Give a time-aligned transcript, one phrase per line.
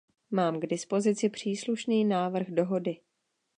[0.31, 2.97] Mám k dispozici příslušný návrh dohody.